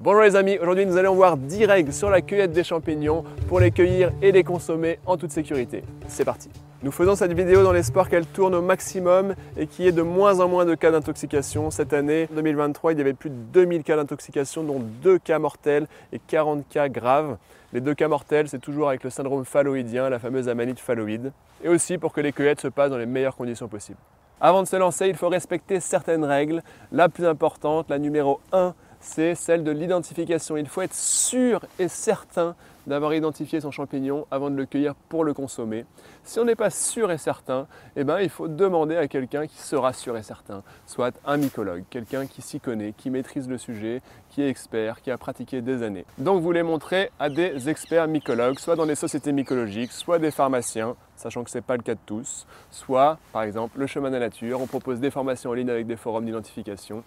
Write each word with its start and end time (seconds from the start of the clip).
Bonjour 0.00 0.22
les 0.22 0.36
amis, 0.36 0.56
aujourd'hui 0.60 0.86
nous 0.86 0.96
allons 0.96 1.16
voir 1.16 1.36
10 1.36 1.64
règles 1.64 1.92
sur 1.92 2.08
la 2.08 2.20
cueillette 2.20 2.52
des 2.52 2.62
champignons 2.62 3.24
pour 3.48 3.58
les 3.58 3.72
cueillir 3.72 4.12
et 4.22 4.30
les 4.30 4.44
consommer 4.44 5.00
en 5.06 5.16
toute 5.16 5.32
sécurité. 5.32 5.82
C'est 6.06 6.24
parti 6.24 6.50
Nous 6.84 6.92
faisons 6.92 7.16
cette 7.16 7.32
vidéo 7.32 7.64
dans 7.64 7.72
l'espoir 7.72 8.08
qu'elle 8.08 8.24
tourne 8.24 8.54
au 8.54 8.62
maximum 8.62 9.34
et 9.56 9.66
qu'il 9.66 9.86
y 9.86 9.88
ait 9.88 9.92
de 9.92 10.02
moins 10.02 10.38
en 10.38 10.46
moins 10.46 10.64
de 10.64 10.76
cas 10.76 10.92
d'intoxication. 10.92 11.72
Cette 11.72 11.92
année, 11.92 12.28
2023, 12.32 12.92
il 12.92 12.98
y 12.98 13.00
avait 13.00 13.12
plus 13.12 13.30
de 13.30 13.34
2000 13.52 13.82
cas 13.82 13.96
d'intoxication, 13.96 14.62
dont 14.62 14.80
2 15.02 15.18
cas 15.18 15.40
mortels 15.40 15.88
et 16.12 16.20
40 16.20 16.68
cas 16.68 16.88
graves. 16.88 17.36
Les 17.72 17.80
deux 17.80 17.94
cas 17.94 18.06
mortels, 18.06 18.46
c'est 18.48 18.60
toujours 18.60 18.90
avec 18.90 19.02
le 19.02 19.10
syndrome 19.10 19.44
phalloïdien, 19.44 20.08
la 20.10 20.20
fameuse 20.20 20.48
amanite 20.48 20.78
phalloïde, 20.78 21.32
et 21.64 21.68
aussi 21.68 21.98
pour 21.98 22.12
que 22.12 22.20
les 22.20 22.30
cueillettes 22.30 22.60
se 22.60 22.68
passent 22.68 22.90
dans 22.90 22.98
les 22.98 23.06
meilleures 23.06 23.34
conditions 23.34 23.66
possibles. 23.66 23.98
Avant 24.40 24.62
de 24.62 24.68
se 24.68 24.76
lancer, 24.76 25.08
il 25.08 25.16
faut 25.16 25.28
respecter 25.28 25.80
certaines 25.80 26.24
règles. 26.24 26.62
La 26.92 27.08
plus 27.08 27.26
importante, 27.26 27.90
la 27.90 27.98
numéro 27.98 28.38
1, 28.52 28.72
c'est 29.00 29.34
celle 29.34 29.64
de 29.64 29.70
l'identification. 29.70 30.56
Il 30.56 30.66
faut 30.66 30.82
être 30.82 30.94
sûr 30.94 31.64
et 31.78 31.88
certain 31.88 32.54
d'avoir 32.88 33.14
identifié 33.14 33.60
son 33.60 33.70
champignon 33.70 34.26
avant 34.30 34.50
de 34.50 34.56
le 34.56 34.64
cueillir 34.64 34.94
pour 34.94 35.22
le 35.22 35.34
consommer. 35.34 35.84
Si 36.24 36.40
on 36.40 36.44
n'est 36.44 36.56
pas 36.56 36.70
sûr 36.70 37.12
et 37.12 37.18
certain, 37.18 37.66
eh 37.96 38.02
ben, 38.02 38.20
il 38.20 38.30
faut 38.30 38.48
demander 38.48 38.96
à 38.96 39.06
quelqu'un 39.08 39.46
qui 39.46 39.58
sera 39.58 39.92
sûr 39.92 40.16
et 40.16 40.22
certain, 40.22 40.62
soit 40.86 41.14
un 41.26 41.36
mycologue, 41.36 41.84
quelqu'un 41.90 42.26
qui 42.26 42.40
s'y 42.40 42.60
connaît, 42.60 42.94
qui 42.96 43.10
maîtrise 43.10 43.48
le 43.48 43.58
sujet, 43.58 44.00
qui 44.30 44.42
est 44.42 44.48
expert, 44.48 45.02
qui 45.02 45.10
a 45.10 45.18
pratiqué 45.18 45.60
des 45.60 45.82
années. 45.82 46.06
Donc 46.16 46.42
vous 46.42 46.52
les 46.52 46.62
montrez 46.62 47.10
à 47.20 47.28
des 47.28 47.68
experts 47.68 48.08
mycologues, 48.08 48.58
soit 48.58 48.76
dans 48.76 48.86
des 48.86 48.94
sociétés 48.94 49.32
mycologiques, 49.32 49.92
soit 49.92 50.18
des 50.18 50.30
pharmaciens, 50.30 50.96
sachant 51.16 51.44
que 51.44 51.50
ce 51.50 51.58
n'est 51.58 51.62
pas 51.62 51.76
le 51.76 51.82
cas 51.82 51.94
de 51.94 52.00
tous, 52.06 52.46
soit 52.70 53.18
par 53.32 53.42
exemple 53.42 53.78
le 53.78 53.86
chemin 53.86 54.08
de 54.08 54.14
la 54.14 54.20
nature, 54.20 54.60
on 54.60 54.66
propose 54.66 54.98
des 54.98 55.10
formations 55.10 55.50
en 55.50 55.54
ligne 55.54 55.70
avec 55.70 55.86
des 55.86 55.96
forums 55.96 56.24
d'identification 56.24 57.04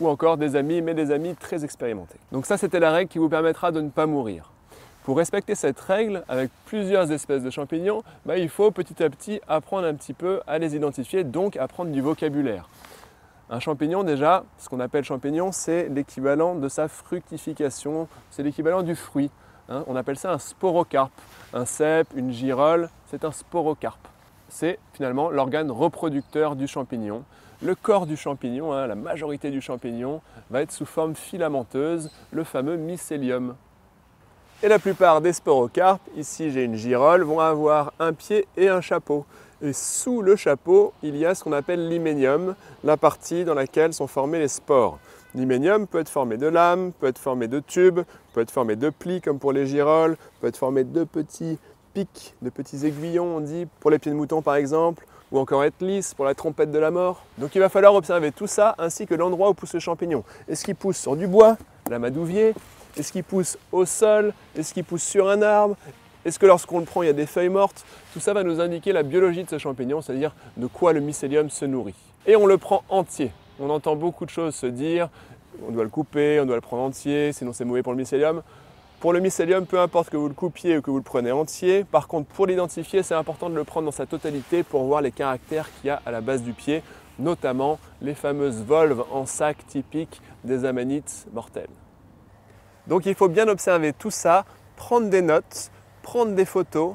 ou 0.00 0.08
encore 0.08 0.36
des 0.36 0.56
amis, 0.56 0.82
mais 0.82 0.94
des 0.94 1.10
amis 1.10 1.34
très 1.34 1.64
expérimentés. 1.64 2.18
Donc 2.32 2.46
ça, 2.46 2.56
c'était 2.56 2.80
la 2.80 2.90
règle 2.90 3.10
qui 3.10 3.18
vous 3.18 3.28
permettra 3.28 3.72
de 3.72 3.80
ne 3.80 3.90
pas 3.90 4.06
mourir. 4.06 4.50
Pour 5.04 5.18
respecter 5.18 5.54
cette 5.54 5.78
règle, 5.80 6.24
avec 6.28 6.50
plusieurs 6.64 7.12
espèces 7.12 7.42
de 7.42 7.50
champignons, 7.50 8.02
bah, 8.24 8.38
il 8.38 8.48
faut 8.48 8.70
petit 8.70 9.02
à 9.02 9.10
petit 9.10 9.40
apprendre 9.46 9.86
un 9.86 9.94
petit 9.94 10.14
peu 10.14 10.40
à 10.46 10.58
les 10.58 10.74
identifier, 10.74 11.24
donc 11.24 11.56
apprendre 11.56 11.90
du 11.90 12.00
vocabulaire. 12.00 12.68
Un 13.50 13.60
champignon, 13.60 14.02
déjà, 14.02 14.44
ce 14.56 14.70
qu'on 14.70 14.80
appelle 14.80 15.04
champignon, 15.04 15.52
c'est 15.52 15.90
l'équivalent 15.90 16.54
de 16.54 16.68
sa 16.68 16.88
fructification, 16.88 18.08
c'est 18.30 18.42
l'équivalent 18.42 18.82
du 18.82 18.96
fruit. 18.96 19.30
Hein. 19.68 19.84
On 19.86 19.96
appelle 19.96 20.16
ça 20.16 20.32
un 20.32 20.38
sporocarpe. 20.38 21.12
Un 21.52 21.66
cèpe, 21.66 22.08
une 22.16 22.32
girole, 22.32 22.88
c'est 23.06 23.24
un 23.24 23.30
sporocarpe. 23.30 24.08
C'est 24.48 24.78
finalement 24.94 25.30
l'organe 25.30 25.70
reproducteur 25.70 26.56
du 26.56 26.66
champignon 26.66 27.24
le 27.62 27.74
corps 27.74 28.06
du 28.06 28.16
champignon, 28.16 28.72
hein, 28.72 28.86
la 28.86 28.94
majorité 28.94 29.50
du 29.50 29.60
champignon, 29.60 30.20
va 30.50 30.62
être 30.62 30.72
sous 30.72 30.86
forme 30.86 31.14
filamenteuse, 31.14 32.10
le 32.32 32.44
fameux 32.44 32.76
mycélium. 32.76 33.54
Et 34.62 34.68
la 34.68 34.78
plupart 34.78 35.20
des 35.20 35.32
sporocarpes, 35.32 36.08
ici 36.16 36.50
j'ai 36.50 36.64
une 36.64 36.76
girole, 36.76 37.22
vont 37.22 37.40
avoir 37.40 37.92
un 37.98 38.12
pied 38.12 38.46
et 38.56 38.68
un 38.68 38.80
chapeau. 38.80 39.26
Et 39.62 39.72
sous 39.72 40.22
le 40.22 40.36
chapeau, 40.36 40.92
il 41.02 41.16
y 41.16 41.26
a 41.26 41.34
ce 41.34 41.44
qu'on 41.44 41.52
appelle 41.52 41.88
l'hyménium, 41.88 42.54
la 42.82 42.96
partie 42.96 43.44
dans 43.44 43.54
laquelle 43.54 43.92
sont 43.92 44.06
formés 44.06 44.38
les 44.38 44.48
spores. 44.48 44.98
L'hyménium 45.34 45.86
peut 45.86 45.98
être 45.98 46.08
formé 46.08 46.36
de 46.36 46.46
lames, 46.46 46.92
peut 46.92 47.08
être 47.08 47.18
formé 47.18 47.48
de 47.48 47.60
tubes, 47.60 48.00
peut 48.32 48.40
être 48.40 48.50
formé 48.50 48.76
de 48.76 48.90
plis 48.90 49.20
comme 49.20 49.38
pour 49.38 49.52
les 49.52 49.66
girolles, 49.66 50.16
peut 50.40 50.46
être 50.46 50.56
formé 50.56 50.84
de 50.84 51.04
petits 51.04 51.58
pics, 51.92 52.34
de 52.42 52.50
petits 52.50 52.86
aiguillons, 52.86 53.36
on 53.36 53.40
dit, 53.40 53.66
pour 53.80 53.90
les 53.90 53.98
pieds 53.98 54.12
de 54.12 54.16
mouton 54.16 54.42
par 54.42 54.56
exemple, 54.56 55.06
ou 55.34 55.38
encore 55.38 55.64
être 55.64 55.84
lisse 55.84 56.14
pour 56.14 56.24
la 56.24 56.34
trompette 56.34 56.70
de 56.70 56.78
la 56.78 56.92
mort. 56.92 57.24
Donc 57.38 57.56
il 57.56 57.58
va 57.58 57.68
falloir 57.68 57.94
observer 57.94 58.30
tout 58.30 58.46
ça 58.46 58.76
ainsi 58.78 59.04
que 59.04 59.14
l'endroit 59.14 59.50
où 59.50 59.54
pousse 59.54 59.74
le 59.74 59.80
champignon. 59.80 60.22
Est-ce 60.48 60.64
qu'il 60.64 60.76
pousse 60.76 60.96
sur 60.96 61.16
du 61.16 61.26
bois, 61.26 61.56
la 61.90 61.98
madouvier 61.98 62.54
Est-ce 62.96 63.10
qu'il 63.10 63.24
pousse 63.24 63.58
au 63.72 63.84
sol? 63.84 64.32
Est-ce 64.56 64.72
qu'il 64.72 64.84
pousse 64.84 65.02
sur 65.02 65.28
un 65.28 65.42
arbre? 65.42 65.76
Est-ce 66.24 66.38
que 66.38 66.46
lorsqu'on 66.46 66.78
le 66.78 66.84
prend, 66.84 67.02
il 67.02 67.06
y 67.06 67.10
a 67.10 67.14
des 67.14 67.26
feuilles 67.26 67.48
mortes? 67.48 67.84
Tout 68.12 68.20
ça 68.20 68.32
va 68.32 68.44
nous 68.44 68.60
indiquer 68.60 68.92
la 68.92 69.02
biologie 69.02 69.42
de 69.42 69.50
ce 69.50 69.58
champignon, 69.58 70.00
c'est-à-dire 70.02 70.32
de 70.56 70.68
quoi 70.68 70.92
le 70.92 71.00
mycélium 71.00 71.50
se 71.50 71.64
nourrit. 71.64 71.96
Et 72.26 72.36
on 72.36 72.46
le 72.46 72.56
prend 72.56 72.84
entier. 72.88 73.32
On 73.58 73.70
entend 73.70 73.96
beaucoup 73.96 74.26
de 74.26 74.30
choses 74.30 74.54
se 74.54 74.66
dire, 74.66 75.08
on 75.66 75.72
doit 75.72 75.82
le 75.82 75.90
couper, 75.90 76.38
on 76.40 76.46
doit 76.46 76.54
le 76.54 76.62
prendre 76.62 76.84
entier, 76.84 77.32
sinon 77.32 77.52
c'est 77.52 77.64
mauvais 77.64 77.82
pour 77.82 77.92
le 77.92 77.98
mycélium. 77.98 78.40
Pour 79.04 79.12
le 79.12 79.20
mycélium, 79.20 79.66
peu 79.66 79.78
importe 79.78 80.08
que 80.08 80.16
vous 80.16 80.28
le 80.28 80.34
coupiez 80.34 80.78
ou 80.78 80.80
que 80.80 80.90
vous 80.90 80.96
le 80.96 81.02
prenez 81.02 81.30
entier, 81.30 81.84
par 81.84 82.08
contre 82.08 82.26
pour 82.30 82.46
l'identifier, 82.46 83.02
c'est 83.02 83.14
important 83.14 83.50
de 83.50 83.54
le 83.54 83.62
prendre 83.62 83.84
dans 83.84 83.92
sa 83.92 84.06
totalité 84.06 84.62
pour 84.62 84.84
voir 84.84 85.02
les 85.02 85.12
caractères 85.12 85.68
qu'il 85.74 85.88
y 85.88 85.90
a 85.90 86.00
à 86.06 86.10
la 86.10 86.22
base 86.22 86.42
du 86.42 86.54
pied, 86.54 86.82
notamment 87.18 87.78
les 88.00 88.14
fameuses 88.14 88.62
volves 88.62 89.04
en 89.12 89.26
sac 89.26 89.58
typiques 89.66 90.22
des 90.42 90.64
amanites 90.64 91.26
mortelles. 91.34 91.68
Donc 92.86 93.04
il 93.04 93.14
faut 93.14 93.28
bien 93.28 93.46
observer 93.46 93.92
tout 93.92 94.10
ça, 94.10 94.46
prendre 94.74 95.10
des 95.10 95.20
notes, 95.20 95.70
prendre 96.02 96.32
des 96.32 96.46
photos 96.46 96.94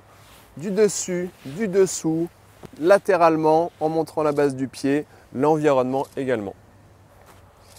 du 0.58 0.72
dessus, 0.72 1.30
du 1.46 1.68
dessous, 1.68 2.28
latéralement 2.80 3.72
en 3.80 3.90
montrant 3.90 4.24
la 4.24 4.31
base 4.31 4.56
du 4.56 4.68
pied, 4.68 5.06
l'environnement 5.31 6.08
également 6.18 6.56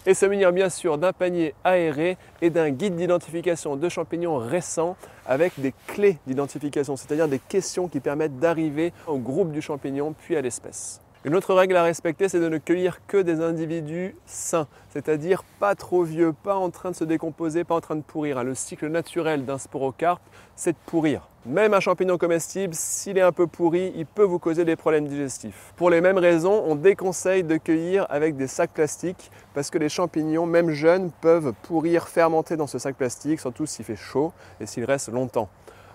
et 0.07 0.15
se 0.15 0.27
munir 0.27 0.53
bien 0.53 0.69
sûr 0.69 0.99
d'un 0.99 1.13
panier 1.13 1.55
aéré 1.65 2.17
et 2.43 2.51
d'un 2.51 2.71
guide 2.71 2.97
d'identification 2.97 3.77
de 3.77 3.89
champignons 3.89 4.39
récent 4.39 4.97
avec 5.27 5.61
des 5.61 5.75
clés 5.87 6.19
d'identification, 6.27 6.97
c'est-à-dire 6.97 7.29
des 7.29 7.39
questions 7.39 7.89
qui 7.89 8.01
permettent 8.01 8.39
d'arriver 8.39 8.93
au 9.07 9.19
groupe 9.19 9.53
du 9.53 9.63
champignon 9.63 10.15
puis 10.19 10.37
à 10.37 10.41
l'espèce. 10.41 11.01
Une 11.25 11.35
autre 11.35 11.53
règle 11.53 11.77
à 11.77 11.83
respecter, 11.83 12.31
c'est 12.31 12.41
de 12.41 12.49
ne 12.49 12.57
cueillir 12.57 13.07
que 13.07 13.19
des 13.19 13.43
individus 13.43 14.17
sains, 14.25 14.67
c'est-à-dire 14.89 15.45
pas 15.59 15.75
trop 15.75 16.03
vieux, 16.03 16.33
pas 16.33 16.57
en 16.57 16.71
train 16.71 16.93
de 16.93 16.97
se 16.97 17.05
décomposer, 17.05 17.63
pas 17.63 17.75
en 17.75 17.83
train 17.83 17.97
de 17.97 18.01
pourrir. 18.01 18.43
Le 18.43 18.55
cycle 18.55 18.89
naturel 18.89 19.45
d'un 19.45 19.59
sporocarpe, 19.59 20.23
c'est 20.57 20.73
de 20.73 20.79
pourrir. 20.87 21.30
Même 21.47 21.73
un 21.73 21.81
champignon 21.81 22.19
comestible, 22.19 22.75
s'il 22.75 23.17
est 23.17 23.23
un 23.23 23.33
peu 23.33 23.47
pourri, 23.47 23.95
il 23.97 24.05
peut 24.05 24.25
vous 24.25 24.39
causer 24.39 24.67
des 24.67 24.77
problèmes 24.77 25.09
digestifs. 25.09 25.73
Pour 25.77 25.89
les 25.89 26.03
mêmes 26.03 26.19
raisons, 26.19 26.63
on 26.67 26.75
déconseille 26.75 27.45
de 27.45 27.57
cueillir 27.57 28.07
avec 28.11 28.37
des 28.37 28.47
sacs 28.47 28.73
plastiques 28.73 29.31
parce 29.55 29.71
que 29.71 29.79
les 29.79 29.89
champignons, 29.89 30.45
même 30.45 30.69
jeunes, 30.69 31.11
peuvent 31.23 31.55
pourrir, 31.63 32.09
fermenter 32.09 32.59
dans 32.59 32.67
ce 32.67 32.79
sac 32.79 32.95
plastique, 32.95 33.41
surtout 33.41 33.65
s'il 33.65 33.87
fait 33.87 33.97
chaud 33.97 34.35
et 34.61 34.67
s'il 34.67 34.85
reste 34.85 35.09
longtemps. 35.09 35.49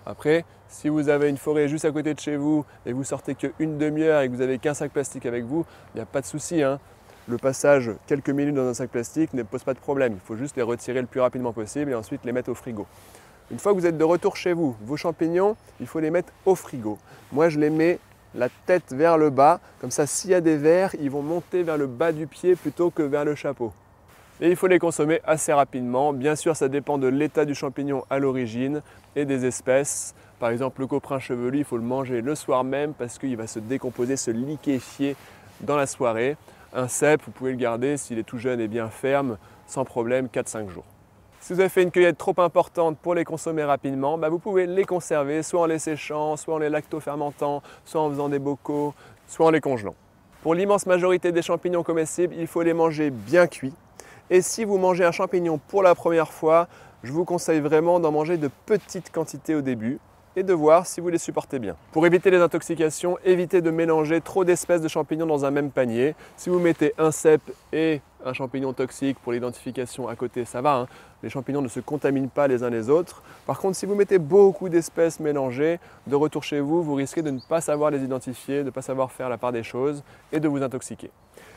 Après, 0.04 0.44
si 0.66 0.88
vous 0.88 1.08
avez 1.08 1.28
une 1.28 1.36
forêt 1.36 1.68
juste 1.68 1.84
à 1.84 1.92
côté 1.92 2.12
de 2.12 2.18
chez 2.18 2.34
vous 2.34 2.64
et 2.84 2.92
vous 2.92 3.04
sortez 3.04 3.36
qu'une 3.36 3.78
demi-heure 3.78 4.22
et 4.22 4.28
que 4.28 4.34
vous 4.34 4.42
avez 4.42 4.58
qu'un 4.58 4.74
sac 4.74 4.90
plastique 4.90 5.26
avec 5.26 5.44
vous, 5.44 5.64
il 5.94 5.98
n'y 5.98 6.02
a 6.02 6.06
pas 6.06 6.22
de 6.22 6.26
souci. 6.26 6.60
Hein. 6.60 6.80
Le 7.28 7.38
passage 7.38 7.92
quelques 8.08 8.30
minutes 8.30 8.56
dans 8.56 8.66
un 8.66 8.74
sac 8.74 8.90
plastique 8.90 9.32
ne 9.32 9.44
pose 9.44 9.62
pas 9.62 9.74
de 9.74 9.78
problème. 9.78 10.14
Il 10.14 10.26
faut 10.26 10.36
juste 10.36 10.56
les 10.56 10.62
retirer 10.62 11.00
le 11.00 11.06
plus 11.06 11.20
rapidement 11.20 11.52
possible 11.52 11.92
et 11.92 11.94
ensuite 11.94 12.24
les 12.24 12.32
mettre 12.32 12.50
au 12.50 12.54
frigo. 12.56 12.84
Une 13.50 13.60
fois 13.60 13.72
que 13.72 13.78
vous 13.78 13.86
êtes 13.86 13.96
de 13.96 14.04
retour 14.04 14.36
chez 14.36 14.52
vous, 14.52 14.76
vos 14.82 14.96
champignons, 14.96 15.56
il 15.80 15.86
faut 15.86 16.00
les 16.00 16.10
mettre 16.10 16.32
au 16.46 16.56
frigo. 16.56 16.98
Moi, 17.30 17.48
je 17.48 17.60
les 17.60 17.70
mets 17.70 18.00
la 18.34 18.48
tête 18.66 18.92
vers 18.92 19.18
le 19.18 19.30
bas. 19.30 19.60
Comme 19.80 19.92
ça, 19.92 20.06
s'il 20.06 20.30
y 20.30 20.34
a 20.34 20.40
des 20.40 20.56
vers, 20.56 20.94
ils 21.00 21.10
vont 21.10 21.22
monter 21.22 21.62
vers 21.62 21.78
le 21.78 21.86
bas 21.86 22.10
du 22.10 22.26
pied 22.26 22.56
plutôt 22.56 22.90
que 22.90 23.02
vers 23.02 23.24
le 23.24 23.36
chapeau. 23.36 23.72
Et 24.40 24.50
il 24.50 24.56
faut 24.56 24.66
les 24.66 24.80
consommer 24.80 25.20
assez 25.24 25.52
rapidement. 25.52 26.12
Bien 26.12 26.34
sûr, 26.34 26.56
ça 26.56 26.68
dépend 26.68 26.98
de 26.98 27.06
l'état 27.06 27.44
du 27.44 27.54
champignon 27.54 28.04
à 28.10 28.18
l'origine 28.18 28.82
et 29.14 29.24
des 29.24 29.46
espèces. 29.46 30.14
Par 30.40 30.50
exemple, 30.50 30.80
le 30.80 30.88
coprin 30.88 31.20
chevelu, 31.20 31.58
il 31.58 31.64
faut 31.64 31.78
le 31.78 31.84
manger 31.84 32.20
le 32.22 32.34
soir 32.34 32.64
même 32.64 32.94
parce 32.94 33.16
qu'il 33.18 33.36
va 33.36 33.46
se 33.46 33.60
décomposer, 33.60 34.16
se 34.16 34.32
liquéfier 34.32 35.16
dans 35.60 35.76
la 35.76 35.86
soirée. 35.86 36.36
Un 36.74 36.88
cèpe, 36.88 37.22
vous 37.24 37.30
pouvez 37.30 37.52
le 37.52 37.56
garder 37.56 37.96
s'il 37.96 38.18
est 38.18 38.24
tout 38.24 38.38
jeune 38.38 38.60
et 38.60 38.68
bien 38.68 38.90
ferme, 38.90 39.38
sans 39.66 39.84
problème, 39.84 40.26
4-5 40.26 40.68
jours. 40.68 40.84
Si 41.46 41.52
vous 41.52 41.60
avez 41.60 41.68
fait 41.68 41.84
une 41.84 41.92
cueillette 41.92 42.18
trop 42.18 42.34
importante 42.38 42.98
pour 42.98 43.14
les 43.14 43.22
consommer 43.22 43.62
rapidement, 43.62 44.18
bah, 44.18 44.28
vous 44.28 44.40
pouvez 44.40 44.66
les 44.66 44.82
conserver 44.82 45.44
soit 45.44 45.60
en 45.60 45.66
les 45.66 45.78
séchant, 45.78 46.36
soit 46.36 46.56
en 46.56 46.58
les 46.58 46.68
lacto-fermentant, 46.68 47.62
soit 47.84 48.00
en 48.00 48.10
faisant 48.10 48.28
des 48.28 48.40
bocaux, 48.40 48.94
soit 49.28 49.46
en 49.46 49.50
les 49.50 49.60
congelant. 49.60 49.94
Pour 50.42 50.56
l'immense 50.56 50.86
majorité 50.86 51.30
des 51.30 51.42
champignons 51.42 51.84
comestibles, 51.84 52.34
il 52.36 52.48
faut 52.48 52.62
les 52.62 52.74
manger 52.74 53.10
bien 53.10 53.46
cuits 53.46 53.74
et 54.28 54.42
si 54.42 54.64
vous 54.64 54.76
mangez 54.76 55.04
un 55.04 55.12
champignon 55.12 55.60
pour 55.68 55.84
la 55.84 55.94
première 55.94 56.32
fois, 56.32 56.66
je 57.04 57.12
vous 57.12 57.24
conseille 57.24 57.60
vraiment 57.60 58.00
d'en 58.00 58.10
manger 58.10 58.38
de 58.38 58.50
petites 58.66 59.12
quantités 59.12 59.54
au 59.54 59.60
début 59.60 60.00
et 60.34 60.42
de 60.42 60.52
voir 60.52 60.84
si 60.84 61.00
vous 61.00 61.10
les 61.10 61.18
supportez 61.18 61.60
bien. 61.60 61.76
Pour 61.92 62.06
éviter 62.06 62.32
les 62.32 62.38
intoxications, 62.38 63.18
évitez 63.24 63.62
de 63.62 63.70
mélanger 63.70 64.20
trop 64.20 64.44
d'espèces 64.44 64.82
de 64.82 64.88
champignons 64.88 65.26
dans 65.26 65.44
un 65.44 65.52
même 65.52 65.70
panier. 65.70 66.16
Si 66.36 66.50
vous 66.50 66.58
mettez 66.58 66.92
un 66.98 67.12
cèpe 67.12 67.52
et 67.72 68.00
un 68.26 68.32
champignon 68.32 68.72
toxique 68.72 69.18
pour 69.22 69.32
l'identification 69.32 70.08
à 70.08 70.16
côté, 70.16 70.44
ça 70.44 70.60
va. 70.60 70.76
Hein. 70.76 70.86
les 71.22 71.30
champignons 71.30 71.62
ne 71.62 71.68
se 71.68 71.80
contaminent 71.80 72.28
pas 72.28 72.48
les 72.48 72.62
uns 72.62 72.70
les 72.70 72.90
autres. 72.90 73.22
Par 73.46 73.58
contre, 73.58 73.76
si 73.76 73.86
vous 73.86 73.94
mettez 73.94 74.18
beaucoup 74.18 74.68
d'espèces 74.68 75.20
mélangées, 75.20 75.78
de 76.06 76.16
retour 76.16 76.42
chez 76.42 76.60
vous, 76.60 76.82
vous 76.82 76.94
risquez 76.94 77.22
de 77.22 77.30
ne 77.30 77.40
pas 77.40 77.60
savoir 77.60 77.90
les 77.90 78.02
identifier, 78.02 78.58
de 78.58 78.64
ne 78.64 78.70
pas 78.70 78.82
savoir 78.82 79.12
faire 79.12 79.28
la 79.28 79.38
part 79.38 79.52
des 79.52 79.62
choses 79.62 80.02
et 80.32 80.40
de 80.40 80.48
vous 80.48 80.62
intoxiquer. 80.62 81.10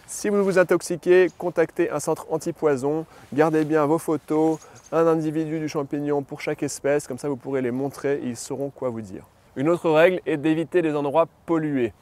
Si 0.07 0.29
vous 0.29 0.43
vous 0.43 0.57
intoxiquez, 0.57 1.27
contactez 1.37 1.91
un 1.91 1.99
centre 1.99 2.25
anti-poison, 2.31 3.05
gardez 3.33 3.63
bien 3.63 3.85
vos 3.85 3.99
photos, 3.99 4.57
un 4.91 5.05
individu 5.05 5.59
du 5.59 5.67
champignon 5.67 6.23
pour 6.23 6.41
chaque 6.41 6.63
espèce, 6.63 7.07
comme 7.07 7.19
ça 7.19 7.29
vous 7.29 7.35
pourrez 7.35 7.61
les 7.61 7.71
montrer 7.71 8.15
et 8.15 8.27
ils 8.27 8.37
sauront 8.37 8.71
quoi 8.71 8.89
vous 8.89 9.01
dire. 9.01 9.23
Une 9.55 9.69
autre 9.69 9.89
règle 9.89 10.19
est 10.25 10.37
d'éviter 10.37 10.81
les 10.81 10.95
endroits 10.95 11.27
pollués. 11.45 11.93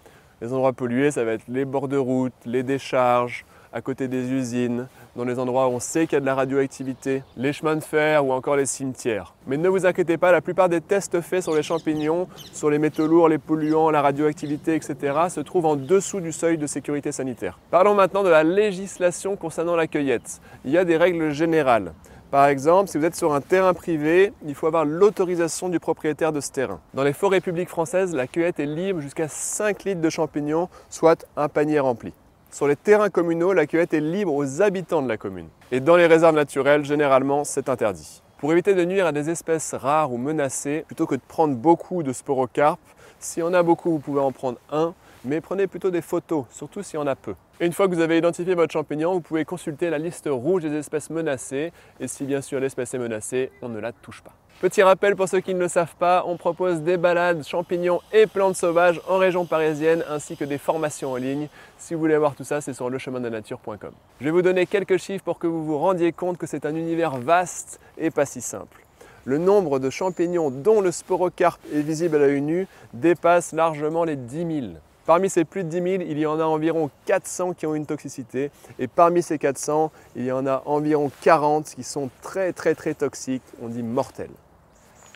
Les 0.41 0.53
endroits 0.53 0.73
pollués, 0.73 1.11
ça 1.11 1.23
va 1.23 1.33
être 1.33 1.43
les 1.47 1.65
bords 1.65 1.87
de 1.87 1.97
route, 1.97 2.33
les 2.45 2.63
décharges, 2.63 3.45
à 3.73 3.81
côté 3.81 4.07
des 4.07 4.31
usines, 4.31 4.87
dans 5.15 5.23
les 5.23 5.39
endroits 5.39 5.67
où 5.67 5.71
on 5.71 5.79
sait 5.79 6.05
qu'il 6.05 6.13
y 6.13 6.17
a 6.17 6.21
de 6.21 6.25
la 6.25 6.35
radioactivité, 6.35 7.23
les 7.35 7.53
chemins 7.53 7.75
de 7.75 7.83
fer 7.83 8.25
ou 8.25 8.31
encore 8.31 8.55
les 8.55 8.65
cimetières. 8.65 9.33
Mais 9.47 9.57
ne 9.57 9.69
vous 9.69 9.85
inquiétez 9.85 10.17
pas, 10.17 10.31
la 10.31 10.41
plupart 10.41 10.69
des 10.69 10.81
tests 10.81 11.21
faits 11.21 11.43
sur 11.43 11.55
les 11.55 11.63
champignons, 11.63 12.27
sur 12.53 12.69
les 12.69 12.79
métaux 12.79 13.07
lourds, 13.07 13.29
les 13.29 13.37
polluants, 13.37 13.89
la 13.89 14.01
radioactivité, 14.01 14.75
etc., 14.75 14.95
se 15.29 15.39
trouvent 15.39 15.65
en 15.65 15.75
dessous 15.75 16.19
du 16.19 16.31
seuil 16.31 16.57
de 16.57 16.67
sécurité 16.67 17.11
sanitaire. 17.11 17.59
Parlons 17.71 17.95
maintenant 17.95 18.23
de 18.23 18.29
la 18.29 18.43
législation 18.43 19.35
concernant 19.35 19.75
la 19.75 19.87
cueillette. 19.87 20.41
Il 20.65 20.71
y 20.71 20.77
a 20.77 20.85
des 20.85 20.97
règles 20.97 21.31
générales. 21.31 21.93
Par 22.29 22.47
exemple, 22.47 22.89
si 22.89 22.97
vous 22.97 23.05
êtes 23.05 23.15
sur 23.15 23.33
un 23.33 23.39
terrain 23.39 23.73
privé, 23.73 24.33
il 24.45 24.53
faut 24.53 24.67
avoir 24.67 24.83
l'autorisation 24.83 25.69
du 25.69 25.79
propriétaire 25.79 26.33
de 26.33 26.41
ce 26.41 26.51
terrain. 26.51 26.81
Dans 26.93 27.03
les 27.03 27.13
forêts 27.13 27.39
publiques 27.39 27.69
françaises, 27.69 28.13
la 28.13 28.27
cueillette 28.27 28.59
est 28.59 28.65
libre 28.65 28.99
jusqu'à 28.99 29.29
5 29.29 29.85
litres 29.85 30.01
de 30.01 30.09
champignons, 30.09 30.67
soit 30.89 31.25
un 31.37 31.47
panier 31.47 31.79
rempli. 31.79 32.11
Sur 32.49 32.67
les 32.67 32.75
terrains 32.75 33.09
communaux, 33.09 33.53
la 33.53 33.67
cueillette 33.67 33.93
est 33.93 33.99
libre 33.99 34.33
aux 34.33 34.61
habitants 34.61 35.01
de 35.01 35.07
la 35.07 35.17
commune. 35.17 35.49
Et 35.71 35.79
dans 35.79 35.95
les 35.95 36.07
réserves 36.07 36.35
naturelles, 36.35 36.85
généralement, 36.85 37.43
c'est 37.43 37.69
interdit. 37.69 38.21
Pour 38.39 38.51
éviter 38.51 38.73
de 38.73 38.85
nuire 38.85 39.05
à 39.05 39.11
des 39.11 39.29
espèces 39.29 39.73
rares 39.73 40.13
ou 40.13 40.17
menacées, 40.17 40.85
plutôt 40.87 41.05
que 41.05 41.15
de 41.15 41.21
prendre 41.27 41.55
beaucoup 41.55 42.03
de 42.03 42.13
sporocarpes, 42.13 42.79
si 43.19 43.41
on 43.41 43.53
a 43.53 43.63
beaucoup, 43.63 43.91
vous 43.91 43.99
pouvez 43.99 44.21
en 44.21 44.31
prendre 44.31 44.59
un, 44.71 44.93
mais 45.25 45.41
prenez 45.41 45.67
plutôt 45.67 45.91
des 45.91 46.01
photos, 46.01 46.45
surtout 46.49 46.83
si 46.83 46.97
on 46.97 47.07
a 47.07 47.15
peu. 47.15 47.35
une 47.59 47.73
fois 47.73 47.87
que 47.87 47.95
vous 47.95 48.01
avez 48.01 48.17
identifié 48.17 48.55
votre 48.55 48.73
champignon, 48.73 49.13
vous 49.13 49.21
pouvez 49.21 49.45
consulter 49.45 49.89
la 49.89 49.97
liste 49.97 50.27
rouge 50.31 50.63
des 50.63 50.73
espèces 50.75 51.09
menacées, 51.09 51.71
et 51.99 52.07
si 52.07 52.25
bien 52.25 52.41
sûr 52.41 52.59
l'espèce 52.59 52.93
est 52.93 52.99
menacée, 52.99 53.51
on 53.61 53.69
ne 53.69 53.79
la 53.79 53.91
touche 53.91 54.21
pas. 54.21 54.33
Petit 54.59 54.81
rappel 54.81 55.15
pour 55.15 55.29
ceux 55.29 55.39
qui 55.39 55.53
ne 55.53 55.59
le 55.59 55.67
savent 55.67 55.95
pas, 55.99 56.23
on 56.25 56.35
propose 56.35 56.81
des 56.81 56.97
balades 56.97 57.45
champignons 57.45 58.01
et 58.11 58.25
plantes 58.25 58.55
sauvages 58.55 58.99
en 59.07 59.19
région 59.19 59.45
parisienne 59.45 60.03
ainsi 60.09 60.35
que 60.35 60.45
des 60.45 60.57
formations 60.57 61.11
en 61.11 61.15
ligne. 61.17 61.47
Si 61.77 61.93
vous 61.93 61.99
voulez 61.99 62.17
voir 62.17 62.33
tout 62.33 62.43
ça, 62.43 62.59
c'est 62.59 62.73
sur 62.73 62.89
lechemindelature.com. 62.89 63.91
Je 64.19 64.25
vais 64.25 64.31
vous 64.31 64.41
donner 64.41 64.65
quelques 64.65 64.97
chiffres 64.97 65.23
pour 65.23 65.37
que 65.37 65.45
vous 65.45 65.63
vous 65.63 65.77
rendiez 65.77 66.11
compte 66.11 66.39
que 66.39 66.47
c'est 66.47 66.65
un 66.65 66.73
univers 66.73 67.17
vaste 67.17 67.79
et 67.99 68.09
pas 68.09 68.25
si 68.25 68.41
simple. 68.41 68.83
Le 69.25 69.37
nombre 69.37 69.77
de 69.77 69.91
champignons 69.91 70.49
dont 70.49 70.81
le 70.81 70.91
sporocarpe 70.91 71.61
est 71.71 71.81
visible 71.81 72.15
à 72.15 72.19
l'œil 72.19 72.41
nu 72.41 72.67
dépasse 72.93 73.51
largement 73.51 74.05
les 74.05 74.15
10 74.15 74.37
000. 74.37 74.67
Parmi 75.07 75.29
ces 75.29 75.45
plus 75.45 75.63
de 75.63 75.69
10 75.69 75.99
000, 75.99 76.03
il 76.09 76.19
y 76.19 76.25
en 76.25 76.37
a 76.37 76.43
environ 76.43 76.91
400 77.05 77.53
qui 77.53 77.65
ont 77.65 77.73
une 77.73 77.85
toxicité. 77.85 78.51
Et 78.77 78.87
parmi 78.87 79.23
ces 79.23 79.37
400, 79.37 79.89
il 80.17 80.25
y 80.25 80.33
en 80.33 80.45
a 80.45 80.61
environ 80.65 81.09
40 81.21 81.63
qui 81.63 81.83
sont 81.83 82.09
très 82.21 82.51
très 82.51 82.75
très 82.75 82.93
toxiques, 82.93 83.41
on 83.61 83.69
dit 83.69 83.83
mortels. 83.83 84.29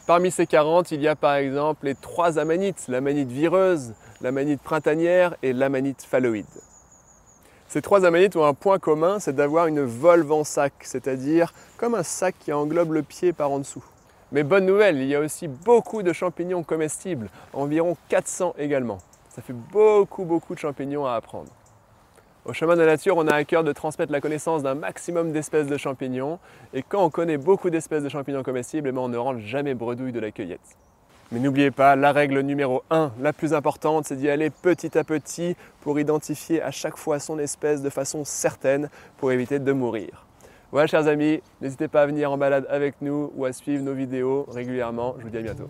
Parmi 0.07 0.31
ces 0.31 0.47
40, 0.47 0.91
il 0.91 1.01
y 1.01 1.09
a 1.09 1.17
par 1.17 1.35
exemple 1.35 1.87
les 1.87 1.95
trois 1.95 2.39
amanites, 2.39 2.85
l'amanite 2.87 3.29
vireuse, 3.29 3.91
l'amanite 4.21 4.61
printanière 4.61 5.35
et 5.43 5.51
l'amanite 5.51 6.03
phalloïde. 6.03 6.45
Ces 7.67 7.81
trois 7.81 8.05
amanites 8.05 8.37
ont 8.37 8.45
un 8.45 8.53
point 8.53 8.79
commun, 8.79 9.19
c'est 9.19 9.35
d'avoir 9.35 9.67
une 9.67 9.81
volve 9.81 10.31
en 10.31 10.45
sac, 10.45 10.71
c'est-à-dire 10.83 11.53
comme 11.75 11.95
un 11.95 12.03
sac 12.03 12.35
qui 12.39 12.53
englobe 12.53 12.93
le 12.93 13.03
pied 13.03 13.33
par 13.33 13.51
en 13.51 13.59
dessous. 13.59 13.83
Mais 14.31 14.43
bonne 14.43 14.65
nouvelle, 14.65 14.99
il 14.99 15.07
y 15.07 15.15
a 15.15 15.19
aussi 15.19 15.49
beaucoup 15.49 16.01
de 16.01 16.13
champignons 16.13 16.63
comestibles, 16.63 17.29
environ 17.51 17.97
400 18.07 18.55
également. 18.57 18.99
Ça 19.33 19.41
fait 19.41 19.53
beaucoup, 19.53 20.25
beaucoup 20.25 20.53
de 20.55 20.59
champignons 20.59 21.05
à 21.05 21.13
apprendre. 21.13 21.49
Au 22.43 22.51
chemin 22.51 22.75
de 22.75 22.81
la 22.81 22.87
nature, 22.87 23.15
on 23.15 23.27
a 23.27 23.33
à 23.33 23.43
cœur 23.45 23.63
de 23.63 23.71
transmettre 23.71 24.11
la 24.11 24.19
connaissance 24.19 24.61
d'un 24.61 24.75
maximum 24.75 25.31
d'espèces 25.31 25.67
de 25.67 25.77
champignons. 25.77 26.37
Et 26.73 26.83
quand 26.83 27.01
on 27.01 27.09
connaît 27.09 27.37
beaucoup 27.37 27.69
d'espèces 27.69 28.03
de 28.03 28.09
champignons 28.09 28.43
comestibles, 28.43 28.89
eh 28.89 28.91
ben, 28.91 28.99
on 28.99 29.07
ne 29.07 29.17
rentre 29.17 29.39
jamais 29.39 29.73
bredouille 29.73 30.11
de 30.11 30.19
la 30.19 30.31
cueillette. 30.31 30.59
Mais 31.31 31.39
n'oubliez 31.39 31.71
pas, 31.71 31.95
la 31.95 32.11
règle 32.11 32.41
numéro 32.41 32.83
1, 32.89 33.13
la 33.21 33.31
plus 33.31 33.53
importante, 33.53 34.05
c'est 34.05 34.17
d'y 34.17 34.29
aller 34.29 34.49
petit 34.49 34.97
à 34.97 35.05
petit 35.05 35.55
pour 35.79 35.97
identifier 35.97 36.61
à 36.61 36.71
chaque 36.71 36.97
fois 36.97 37.19
son 37.19 37.39
espèce 37.39 37.81
de 37.81 37.89
façon 37.89 38.25
certaine 38.25 38.89
pour 39.17 39.31
éviter 39.31 39.59
de 39.59 39.71
mourir. 39.71 40.25
Voilà 40.73 40.87
chers 40.87 41.07
amis, 41.07 41.41
n'hésitez 41.61 41.87
pas 41.87 42.01
à 42.01 42.05
venir 42.05 42.31
en 42.31 42.37
balade 42.37 42.65
avec 42.69 42.95
nous 43.01 43.31
ou 43.35 43.45
à 43.45 43.53
suivre 43.53 43.83
nos 43.83 43.93
vidéos 43.93 44.45
régulièrement. 44.51 45.15
Je 45.19 45.23
vous 45.23 45.29
dis 45.29 45.37
à 45.37 45.41
bientôt. 45.41 45.69